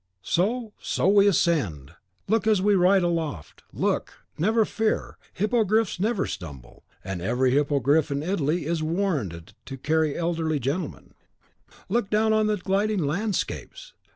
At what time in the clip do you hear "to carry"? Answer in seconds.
9.65-10.17